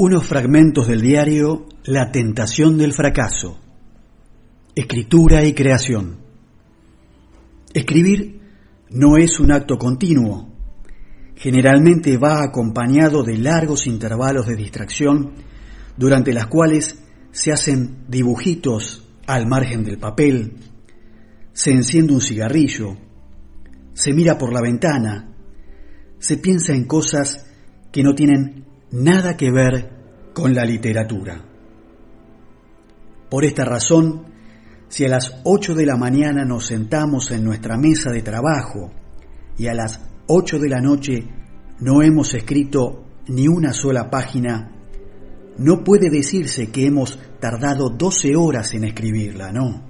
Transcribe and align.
Unos 0.00 0.28
fragmentos 0.28 0.86
del 0.86 1.00
diario 1.00 1.66
La 1.82 2.12
tentación 2.12 2.78
del 2.78 2.92
fracaso. 2.92 3.58
Escritura 4.76 5.44
y 5.44 5.54
creación. 5.54 6.20
Escribir 7.74 8.40
no 8.90 9.16
es 9.16 9.40
un 9.40 9.50
acto 9.50 9.76
continuo. 9.76 10.54
Generalmente 11.34 12.16
va 12.16 12.44
acompañado 12.44 13.24
de 13.24 13.38
largos 13.38 13.88
intervalos 13.88 14.46
de 14.46 14.54
distracción 14.54 15.32
durante 15.96 16.32
las 16.32 16.46
cuales 16.46 17.02
se 17.32 17.50
hacen 17.50 18.04
dibujitos 18.06 19.04
al 19.26 19.48
margen 19.48 19.82
del 19.82 19.98
papel, 19.98 20.58
se 21.52 21.72
enciende 21.72 22.12
un 22.12 22.20
cigarrillo, 22.20 22.96
se 23.94 24.12
mira 24.12 24.38
por 24.38 24.52
la 24.52 24.60
ventana, 24.60 25.34
se 26.20 26.36
piensa 26.36 26.72
en 26.72 26.84
cosas 26.84 27.46
que 27.90 28.04
no 28.04 28.14
tienen 28.14 28.67
nada 28.90 29.36
que 29.36 29.50
ver 29.50 29.90
con 30.32 30.54
la 30.54 30.64
literatura. 30.64 31.44
Por 33.28 33.44
esta 33.44 33.64
razón, 33.64 34.24
si 34.88 35.04
a 35.04 35.08
las 35.08 35.40
8 35.44 35.74
de 35.74 35.84
la 35.84 35.96
mañana 35.96 36.44
nos 36.44 36.66
sentamos 36.66 37.30
en 37.30 37.44
nuestra 37.44 37.76
mesa 37.76 38.10
de 38.10 38.22
trabajo 38.22 38.90
y 39.58 39.66
a 39.66 39.74
las 39.74 40.00
8 40.28 40.58
de 40.58 40.68
la 40.68 40.80
noche 40.80 41.28
no 41.80 42.02
hemos 42.02 42.32
escrito 42.34 43.04
ni 43.26 43.48
una 43.48 43.72
sola 43.72 44.08
página, 44.08 44.72
no 45.58 45.84
puede 45.84 46.08
decirse 46.08 46.70
que 46.70 46.86
hemos 46.86 47.18
tardado 47.40 47.90
12 47.90 48.36
horas 48.36 48.72
en 48.74 48.84
escribirla, 48.84 49.52
no. 49.52 49.82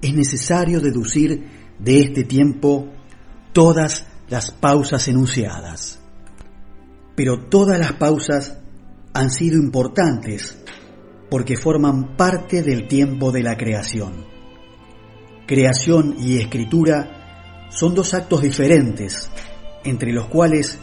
Es 0.00 0.14
necesario 0.14 0.80
deducir 0.80 1.46
de 1.78 2.00
este 2.00 2.24
tiempo 2.24 2.88
todas 3.52 4.06
las 4.28 4.50
pausas 4.50 5.06
enunciadas 5.06 6.01
pero 7.14 7.46
todas 7.48 7.78
las 7.78 7.92
pausas 7.94 8.58
han 9.14 9.30
sido 9.30 9.56
importantes 9.56 10.58
porque 11.30 11.56
forman 11.56 12.16
parte 12.16 12.62
del 12.62 12.88
tiempo 12.88 13.32
de 13.32 13.42
la 13.42 13.56
creación. 13.56 14.26
Creación 15.46 16.16
y 16.18 16.38
escritura 16.38 17.68
son 17.70 17.94
dos 17.94 18.14
actos 18.14 18.42
diferentes, 18.42 19.30
entre 19.84 20.12
los 20.12 20.26
cuales 20.26 20.78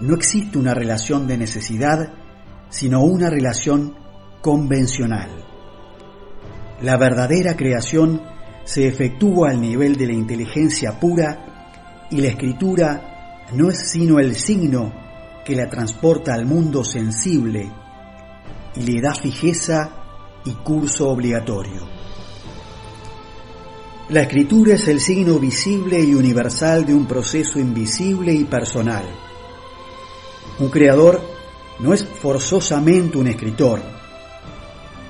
no 0.00 0.14
existe 0.14 0.58
una 0.58 0.74
relación 0.74 1.26
de 1.26 1.38
necesidad, 1.38 2.12
sino 2.68 3.02
una 3.02 3.30
relación 3.30 3.94
convencional. 4.42 5.44
La 6.82 6.98
verdadera 6.98 7.56
creación 7.56 8.20
se 8.64 8.86
efectúa 8.86 9.50
al 9.50 9.60
nivel 9.60 9.96
de 9.96 10.06
la 10.06 10.12
inteligencia 10.12 11.00
pura 11.00 12.06
y 12.10 12.20
la 12.20 12.28
escritura 12.28 13.46
no 13.54 13.70
es 13.70 13.90
sino 13.90 14.18
el 14.18 14.34
signo 14.34 15.05
que 15.46 15.54
la 15.54 15.68
transporta 15.68 16.34
al 16.34 16.44
mundo 16.44 16.82
sensible 16.82 17.70
y 18.74 18.80
le 18.80 19.00
da 19.00 19.14
fijeza 19.14 19.90
y 20.44 20.50
curso 20.54 21.08
obligatorio. 21.08 21.86
La 24.08 24.22
escritura 24.22 24.74
es 24.74 24.88
el 24.88 25.00
signo 25.00 25.38
visible 25.38 26.00
y 26.00 26.14
universal 26.14 26.84
de 26.84 26.94
un 26.94 27.06
proceso 27.06 27.60
invisible 27.60 28.34
y 28.34 28.44
personal. 28.44 29.04
Un 30.58 30.68
creador 30.68 31.20
no 31.78 31.94
es 31.94 32.04
forzosamente 32.04 33.16
un 33.16 33.28
escritor. 33.28 33.80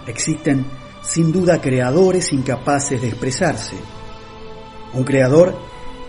Existen 0.06 0.66
sin 1.02 1.32
duda 1.32 1.62
creadores 1.62 2.32
incapaces 2.34 3.00
de 3.00 3.08
expresarse. 3.08 3.76
Un 4.92 5.04
creador 5.04 5.56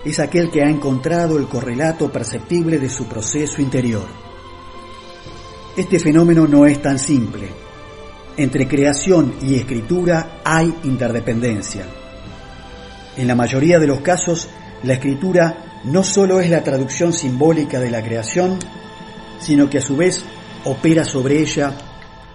es 0.06 0.20
aquel 0.20 0.50
que 0.50 0.62
ha 0.64 0.70
encontrado 0.70 1.38
el 1.38 1.48
correlato 1.48 2.12
perceptible 2.12 2.80
de 2.80 2.90
su 2.90 3.06
proceso 3.08 3.62
interior. 3.62 4.06
Este 5.76 6.00
fenómeno 6.00 6.48
no 6.48 6.66
es 6.66 6.82
tan 6.82 6.98
simple. 6.98 7.50
Entre 8.38 8.68
creación 8.68 9.36
y 9.42 9.56
escritura 9.56 10.42
hay 10.44 10.74
interdependencia. 10.84 11.86
En 13.16 13.28
la 13.28 13.36
mayoría 13.36 13.80
de 13.80 13.88
los 13.88 14.02
casos, 14.02 14.50
la 14.84 14.94
escritura 14.94 15.82
no 15.86 16.04
solo 16.04 16.40
es 16.40 16.50
la 16.50 16.64
traducción 16.64 17.14
simbólica 17.14 17.80
de 17.80 17.92
la 17.92 18.04
creación, 18.04 18.60
sino 19.40 19.70
que 19.70 19.80
a 19.80 19.82
su 19.82 19.96
vez 19.96 20.24
opera 20.66 21.04
sobre 21.04 21.40
ella 21.40 21.76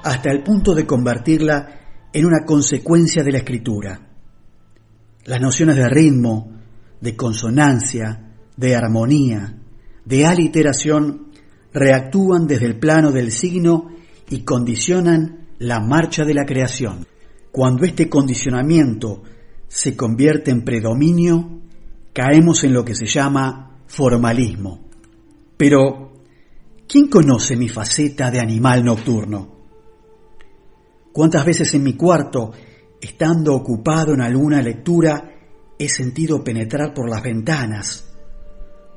hasta 0.02 0.30
el 0.30 0.42
punto 0.42 0.74
de 0.74 0.86
convertirla 0.86 1.80
en 2.12 2.26
una 2.26 2.44
consecuencia 2.44 3.22
de 3.22 3.32
la 3.32 3.38
escritura. 3.38 4.00
Las 5.24 5.40
nociones 5.40 5.76
de 5.76 5.88
ritmo, 5.88 6.61
de 7.02 7.16
consonancia, 7.16 8.30
de 8.56 8.76
armonía, 8.76 9.58
de 10.04 10.24
aliteración, 10.24 11.32
reactúan 11.72 12.46
desde 12.46 12.66
el 12.66 12.78
plano 12.78 13.10
del 13.10 13.32
signo 13.32 13.90
y 14.30 14.40
condicionan 14.42 15.48
la 15.58 15.80
marcha 15.80 16.24
de 16.24 16.34
la 16.34 16.44
creación. 16.44 17.06
Cuando 17.50 17.84
este 17.84 18.08
condicionamiento 18.08 19.22
se 19.68 19.96
convierte 19.96 20.52
en 20.52 20.64
predominio, 20.64 21.60
caemos 22.12 22.62
en 22.64 22.72
lo 22.72 22.84
que 22.84 22.94
se 22.94 23.06
llama 23.06 23.80
formalismo. 23.86 24.88
Pero, 25.56 26.12
¿quién 26.86 27.08
conoce 27.08 27.56
mi 27.56 27.68
faceta 27.68 28.30
de 28.30 28.40
animal 28.40 28.84
nocturno? 28.84 29.56
¿Cuántas 31.12 31.44
veces 31.44 31.74
en 31.74 31.82
mi 31.82 31.94
cuarto, 31.94 32.52
estando 33.00 33.54
ocupado 33.54 34.14
en 34.14 34.20
alguna 34.20 34.62
lectura, 34.62 35.32
he 35.84 35.88
sentido 35.88 36.44
penetrar 36.44 36.94
por 36.94 37.08
las 37.08 37.22
ventanas, 37.22 38.04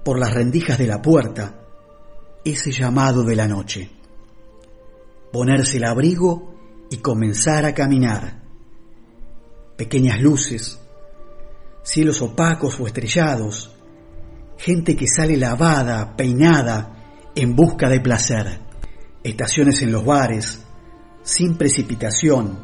por 0.04 0.20
las 0.20 0.34
rendijas 0.34 0.78
de 0.78 0.88
la 0.88 1.02
puerta, 1.02 1.62
ese 2.44 2.72
llamado 2.72 3.24
de 3.24 3.36
la 3.36 3.48
noche. 3.48 3.90
Ponerse 5.32 5.78
el 5.78 5.86
abrigo 5.86 6.54
y 6.92 6.98
comenzar 6.98 7.66
a 7.66 7.74
caminar. 7.74 8.44
Pequeñas 9.76 10.22
luces, 10.22 10.80
cielos 11.84 12.22
opacos 12.22 12.80
o 12.80 12.88
estrellados, 12.88 13.76
gente 14.58 14.96
que 14.96 15.08
sale 15.08 15.38
lavada, 15.38 16.16
peinada, 16.16 16.92
en 17.36 17.56
busca 17.56 17.90
de 17.90 18.00
placer, 18.00 18.62
estaciones 19.24 19.82
en 19.82 19.92
los 19.92 20.06
bares, 20.06 20.64
sin 21.24 21.58
precipitación, 21.58 22.60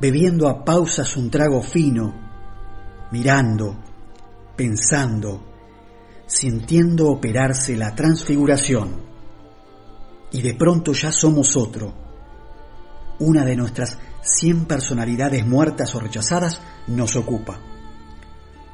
bebiendo 0.00 0.48
a 0.48 0.64
pausas 0.64 1.16
un 1.16 1.30
trago 1.30 1.60
fino, 1.60 2.29
mirando, 3.10 3.76
pensando, 4.56 5.42
sintiendo 6.26 7.08
operarse 7.08 7.76
la 7.76 7.94
transfiguración. 7.94 9.08
Y 10.32 10.42
de 10.42 10.54
pronto 10.54 10.92
ya 10.92 11.10
somos 11.10 11.56
otro. 11.56 11.92
Una 13.18 13.44
de 13.44 13.56
nuestras 13.56 13.98
cien 14.22 14.66
personalidades 14.66 15.46
muertas 15.46 15.94
o 15.94 16.00
rechazadas 16.00 16.60
nos 16.86 17.16
ocupa. 17.16 17.58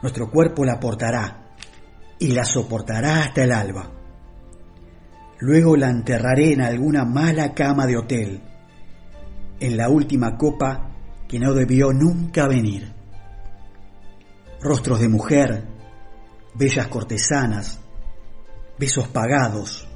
Nuestro 0.03 0.31
cuerpo 0.31 0.65
la 0.65 0.79
portará 0.79 1.55
y 2.19 2.29
la 2.29 2.45
soportará 2.45 3.23
hasta 3.23 3.45
el 3.45 3.53
alba. 3.53 3.91
Luego 5.39 5.77
la 5.77 5.91
enterraré 5.91 6.53
en 6.53 6.61
alguna 6.61 7.05
mala 7.05 7.55
cama 7.55 7.87
de 7.87 7.97
hotel, 7.97 8.43
en 9.61 9.77
la 9.77 9.89
última 9.89 10.37
copa 10.37 10.91
que 11.27 11.39
no 11.39 11.55
debió 11.55 11.93
nunca 11.93 12.47
venir 12.47 12.96
rostros 14.61 15.01
de 15.01 15.09
mujer, 15.09 15.65
bellas 16.55 16.89
cortesanas, 16.89 17.81
besos 18.79 19.09
pagados, 19.09 19.87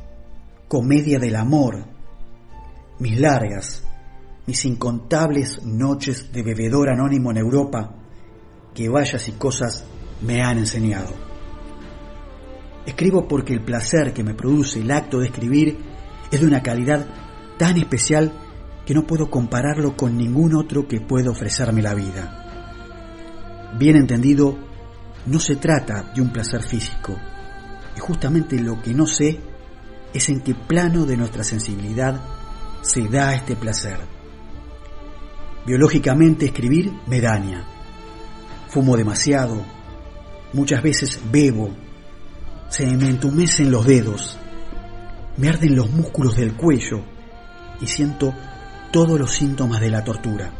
comedia 0.68 1.18
del 1.18 1.36
amor, 1.36 1.84
mis 2.98 3.18
largas, 3.18 3.82
mis 4.46 4.64
incontables 4.64 5.64
noches 5.64 6.32
de 6.32 6.42
bebedor 6.42 6.90
anónimo 6.90 7.30
en 7.30 7.38
Europa, 7.38 7.94
que 8.74 8.88
vallas 8.88 9.28
y 9.28 9.32
cosas 9.32 9.84
me 10.22 10.42
han 10.42 10.58
enseñado. 10.58 11.14
Escribo 12.86 13.28
porque 13.28 13.52
el 13.52 13.62
placer 13.62 14.12
que 14.12 14.24
me 14.24 14.34
produce 14.34 14.80
el 14.80 14.90
acto 14.90 15.18
de 15.18 15.26
escribir 15.26 15.78
es 16.30 16.40
de 16.40 16.46
una 16.46 16.62
calidad 16.62 17.06
tan 17.58 17.76
especial 17.76 18.32
que 18.86 18.94
no 18.94 19.06
puedo 19.06 19.30
compararlo 19.30 19.96
con 19.96 20.16
ningún 20.16 20.54
otro 20.54 20.88
que 20.88 21.00
pueda 21.00 21.30
ofrecerme 21.30 21.82
la 21.82 21.94
vida. 21.94 22.39
Bien 23.78 23.96
entendido, 23.96 24.58
no 25.26 25.38
se 25.38 25.56
trata 25.56 26.12
de 26.14 26.20
un 26.20 26.32
placer 26.32 26.62
físico. 26.62 27.16
Y 27.96 28.00
justamente 28.00 28.58
lo 28.58 28.80
que 28.82 28.94
no 28.94 29.06
sé 29.06 29.40
es 30.12 30.28
en 30.28 30.40
qué 30.40 30.54
plano 30.54 31.06
de 31.06 31.16
nuestra 31.16 31.44
sensibilidad 31.44 32.20
se 32.82 33.08
da 33.08 33.34
este 33.34 33.56
placer. 33.56 33.98
Biológicamente 35.66 36.46
escribir 36.46 36.92
me 37.06 37.20
daña. 37.20 37.64
Fumo 38.68 38.96
demasiado, 38.96 39.62
muchas 40.52 40.82
veces 40.82 41.20
bebo, 41.30 41.70
se 42.68 42.86
me 42.86 43.10
entumecen 43.10 43.70
los 43.70 43.84
dedos, 43.84 44.38
me 45.36 45.48
arden 45.48 45.76
los 45.76 45.90
músculos 45.90 46.36
del 46.36 46.54
cuello 46.54 47.02
y 47.80 47.86
siento 47.86 48.32
todos 48.90 49.18
los 49.18 49.32
síntomas 49.32 49.80
de 49.80 49.90
la 49.90 50.04
tortura. 50.04 50.52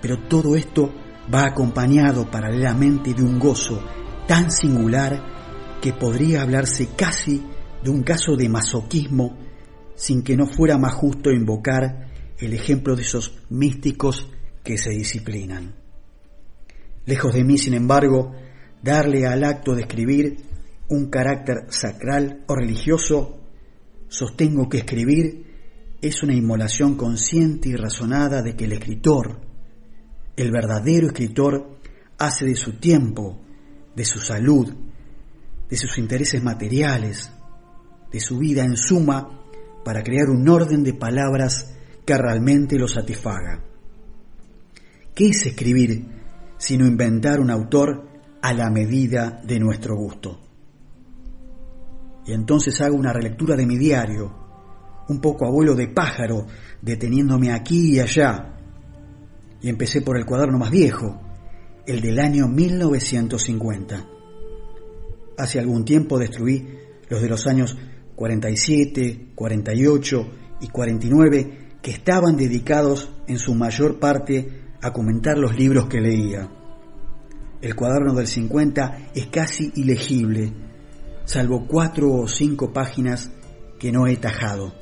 Pero 0.00 0.18
todo 0.18 0.56
esto 0.56 0.92
va 1.32 1.46
acompañado 1.46 2.30
paralelamente 2.30 3.14
de 3.14 3.22
un 3.22 3.38
gozo 3.38 3.82
tan 4.26 4.50
singular 4.50 5.78
que 5.80 5.92
podría 5.92 6.42
hablarse 6.42 6.90
casi 6.96 7.42
de 7.82 7.90
un 7.90 8.02
caso 8.02 8.36
de 8.36 8.48
masoquismo 8.48 9.36
sin 9.94 10.22
que 10.22 10.36
no 10.36 10.46
fuera 10.46 10.78
más 10.78 10.94
justo 10.94 11.30
invocar 11.30 12.08
el 12.38 12.54
ejemplo 12.54 12.96
de 12.96 13.02
esos 13.02 13.38
místicos 13.50 14.28
que 14.64 14.78
se 14.78 14.90
disciplinan. 14.90 15.74
Lejos 17.04 17.34
de 17.34 17.44
mí, 17.44 17.58
sin 17.58 17.74
embargo, 17.74 18.32
darle 18.82 19.26
al 19.26 19.44
acto 19.44 19.74
de 19.74 19.82
escribir 19.82 20.36
un 20.88 21.08
carácter 21.10 21.66
sacral 21.68 22.44
o 22.46 22.54
religioso, 22.54 23.40
sostengo 24.08 24.68
que 24.68 24.78
escribir 24.78 25.46
es 26.00 26.22
una 26.22 26.34
inmolación 26.34 26.96
consciente 26.96 27.68
y 27.68 27.76
razonada 27.76 28.42
de 28.42 28.56
que 28.56 28.64
el 28.64 28.72
escritor, 28.72 29.40
el 30.36 30.50
verdadero 30.50 31.08
escritor, 31.08 31.78
hace 32.18 32.46
de 32.46 32.54
su 32.54 32.78
tiempo, 32.78 33.40
de 33.94 34.04
su 34.04 34.20
salud, 34.20 34.72
de 35.68 35.76
sus 35.76 35.98
intereses 35.98 36.42
materiales, 36.42 37.30
de 38.10 38.20
su 38.20 38.38
vida 38.38 38.64
en 38.64 38.76
suma, 38.76 39.40
para 39.84 40.02
crear 40.02 40.28
un 40.28 40.48
orden 40.48 40.84
de 40.84 40.94
palabras 40.94 41.74
que 42.04 42.16
realmente 42.16 42.78
lo 42.78 42.86
satisfaga. 42.86 43.62
¿Qué 45.14 45.28
es 45.28 45.46
escribir 45.46 46.06
sino 46.56 46.86
inventar 46.86 47.40
un 47.40 47.50
autor 47.50 48.08
a 48.40 48.52
la 48.54 48.70
medida 48.70 49.40
de 49.44 49.58
nuestro 49.58 49.96
gusto? 49.96 50.40
Y 52.26 52.32
entonces 52.32 52.80
hago 52.80 52.96
una 52.96 53.12
relectura 53.12 53.56
de 53.56 53.66
mi 53.66 53.76
diario, 53.76 54.32
un 55.08 55.20
poco 55.20 55.46
abuelo 55.46 55.74
de 55.74 55.88
pájaro, 55.88 56.46
deteniéndome 56.80 57.52
aquí 57.52 57.96
y 57.96 58.00
allá. 58.00 58.56
Y 59.62 59.68
empecé 59.68 60.02
por 60.02 60.18
el 60.18 60.26
cuaderno 60.26 60.58
más 60.58 60.70
viejo, 60.70 61.20
el 61.86 62.00
del 62.00 62.18
año 62.18 62.48
1950. 62.48 64.06
Hace 65.38 65.58
algún 65.58 65.84
tiempo 65.84 66.18
destruí 66.18 66.66
los 67.08 67.22
de 67.22 67.28
los 67.28 67.46
años 67.46 67.76
47, 68.16 69.32
48 69.34 70.30
y 70.60 70.68
49 70.68 71.58
que 71.82 71.90
estaban 71.90 72.36
dedicados 72.36 73.10
en 73.26 73.38
su 73.38 73.54
mayor 73.54 73.98
parte 73.98 74.62
a 74.80 74.92
comentar 74.92 75.38
los 75.38 75.56
libros 75.56 75.86
que 75.86 76.00
leía. 76.00 76.48
El 77.60 77.74
cuaderno 77.74 78.14
del 78.14 78.26
50 78.26 79.10
es 79.14 79.26
casi 79.26 79.72
ilegible, 79.76 80.52
salvo 81.24 81.66
cuatro 81.66 82.12
o 82.12 82.28
cinco 82.28 82.72
páginas 82.72 83.30
que 83.78 83.92
no 83.92 84.06
he 84.06 84.16
tajado. 84.16 84.81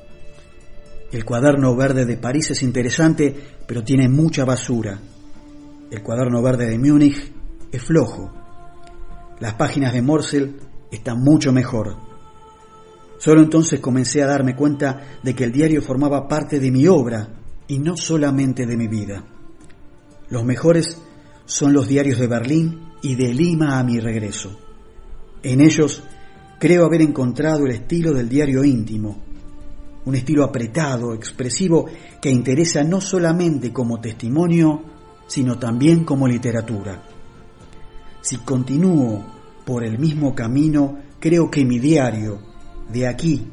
El 1.12 1.24
cuaderno 1.24 1.74
verde 1.74 2.04
de 2.04 2.16
París 2.16 2.50
es 2.52 2.62
interesante, 2.62 3.34
pero 3.66 3.82
tiene 3.82 4.08
mucha 4.08 4.44
basura. 4.44 5.00
El 5.90 6.02
cuaderno 6.02 6.40
verde 6.40 6.66
de 6.66 6.78
Múnich 6.78 7.32
es 7.72 7.82
flojo. 7.82 8.32
Las 9.40 9.54
páginas 9.54 9.92
de 9.92 10.02
Morsel 10.02 10.56
están 10.90 11.20
mucho 11.20 11.52
mejor. 11.52 11.96
Solo 13.18 13.42
entonces 13.42 13.80
comencé 13.80 14.22
a 14.22 14.26
darme 14.26 14.54
cuenta 14.54 15.18
de 15.22 15.34
que 15.34 15.44
el 15.44 15.52
diario 15.52 15.82
formaba 15.82 16.28
parte 16.28 16.60
de 16.60 16.70
mi 16.70 16.86
obra 16.86 17.28
y 17.66 17.78
no 17.78 17.96
solamente 17.96 18.64
de 18.64 18.76
mi 18.76 18.86
vida. 18.86 19.24
Los 20.28 20.44
mejores 20.44 21.02
son 21.44 21.72
los 21.72 21.88
diarios 21.88 22.20
de 22.20 22.28
Berlín 22.28 22.92
y 23.02 23.16
de 23.16 23.34
Lima 23.34 23.78
a 23.80 23.84
mi 23.84 23.98
regreso. 23.98 24.58
En 25.42 25.60
ellos 25.60 26.02
creo 26.60 26.84
haber 26.84 27.02
encontrado 27.02 27.66
el 27.66 27.72
estilo 27.72 28.12
del 28.12 28.28
diario 28.28 28.62
íntimo, 28.62 29.24
un 30.04 30.14
estilo 30.14 30.44
apretado, 30.44 31.14
expresivo, 31.14 31.86
que 32.20 32.30
interesa 32.30 32.82
no 32.84 33.00
solamente 33.00 33.72
como 33.72 34.00
testimonio, 34.00 34.82
sino 35.26 35.58
también 35.58 36.04
como 36.04 36.26
literatura. 36.26 37.02
Si 38.20 38.38
continúo 38.38 39.24
por 39.64 39.84
el 39.84 39.98
mismo 39.98 40.34
camino, 40.34 40.98
creo 41.18 41.50
que 41.50 41.64
mi 41.64 41.78
diario, 41.78 42.40
de 42.90 43.06
aquí 43.06 43.46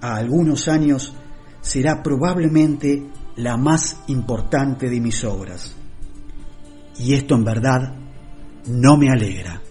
a 0.00 0.16
algunos 0.16 0.68
años 0.68 1.14
será 1.60 2.02
probablemente 2.02 3.02
la 3.36 3.56
más 3.56 3.96
importante 4.06 4.88
de 4.88 5.00
mis 5.00 5.24
obras. 5.24 5.74
Y 6.98 7.14
esto 7.14 7.34
en 7.34 7.44
verdad 7.44 7.96
no 8.66 8.96
me 8.96 9.10
alegra. 9.10 9.63